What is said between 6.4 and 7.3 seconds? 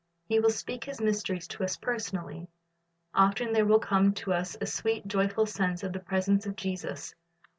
of Jesus.